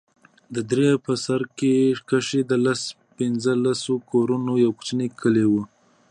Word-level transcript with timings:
د 0.55 0.57
درې 0.71 0.89
په 1.05 1.13
سر 1.25 1.41
کښې 2.09 2.41
د 2.51 2.53
لس 2.65 2.81
پينځه 3.17 3.53
لسو 3.65 3.93
کورونو 4.11 4.51
يو 4.63 4.71
کوچنى 4.77 5.07
کلى 5.21 5.45
و. 5.51 5.53